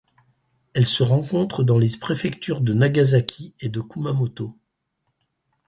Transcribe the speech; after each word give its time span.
Elle 0.73 0.87
se 0.87 1.03
rencontre 1.03 1.61
dans 1.63 1.77
les 1.77 1.95
préfectures 1.95 2.59
de 2.61 2.73
Nagasaki 2.73 3.53
et 3.59 3.69
de 3.69 3.81
Kumamoto. 3.81 4.57